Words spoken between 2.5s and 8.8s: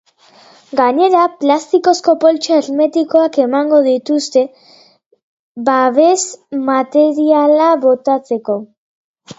hermetikoak emango dituzte, babes-materiala botatzeko.